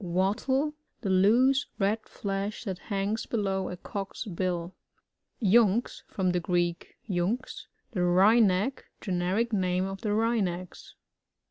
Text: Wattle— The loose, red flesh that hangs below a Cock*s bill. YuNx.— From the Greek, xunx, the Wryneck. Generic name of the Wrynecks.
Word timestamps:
Wattle— 0.03 0.73
The 1.03 1.11
loose, 1.11 1.67
red 1.77 2.07
flesh 2.09 2.63
that 2.63 2.79
hangs 2.89 3.27
below 3.27 3.69
a 3.69 3.77
Cock*s 3.77 4.25
bill. 4.25 4.73
YuNx.— 5.43 6.01
From 6.15 6.31
the 6.31 6.39
Greek, 6.39 6.97
xunx, 7.07 7.67
the 7.91 8.01
Wryneck. 8.03 8.85
Generic 8.99 9.53
name 9.53 9.85
of 9.85 10.01
the 10.01 10.09
Wrynecks. 10.09 10.95